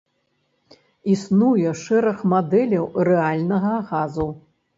Існуе 1.15 1.73
шэраг 1.81 2.17
мадэляў 2.33 2.89
рэальнага 3.11 3.77
газу. 3.93 4.27